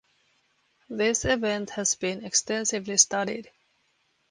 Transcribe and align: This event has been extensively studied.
This 0.89 1.25
event 1.25 1.69
has 1.75 1.93
been 1.93 2.25
extensively 2.25 2.97
studied. 2.97 3.51